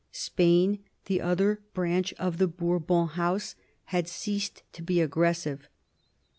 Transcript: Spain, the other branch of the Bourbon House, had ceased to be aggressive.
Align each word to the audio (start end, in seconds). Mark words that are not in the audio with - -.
Spain, 0.11 0.79
the 1.05 1.21
other 1.21 1.61
branch 1.75 2.11
of 2.13 2.39
the 2.39 2.47
Bourbon 2.47 3.09
House, 3.09 3.53
had 3.93 4.07
ceased 4.07 4.63
to 4.73 4.81
be 4.81 4.99
aggressive. 4.99 5.69